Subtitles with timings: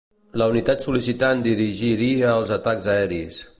[0.41, 3.45] La unitat sol·licitant dirigiria els atacs aeris.